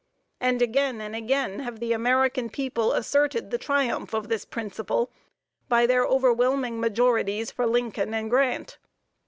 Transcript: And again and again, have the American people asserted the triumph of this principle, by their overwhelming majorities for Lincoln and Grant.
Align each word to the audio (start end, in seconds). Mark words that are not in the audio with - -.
And 0.39 0.63
again 0.63 0.99
and 0.99 1.15
again, 1.15 1.59
have 1.59 1.79
the 1.79 1.93
American 1.93 2.49
people 2.49 2.91
asserted 2.91 3.51
the 3.51 3.59
triumph 3.59 4.15
of 4.15 4.29
this 4.29 4.45
principle, 4.45 5.11
by 5.69 5.85
their 5.85 6.05
overwhelming 6.07 6.79
majorities 6.79 7.51
for 7.51 7.67
Lincoln 7.67 8.11
and 8.15 8.27
Grant. 8.27 8.79